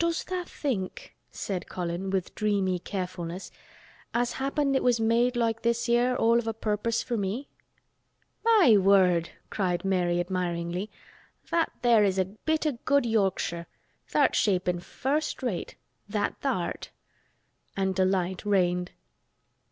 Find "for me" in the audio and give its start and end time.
7.00-7.48